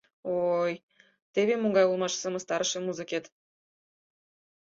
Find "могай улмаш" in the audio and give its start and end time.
1.55-2.13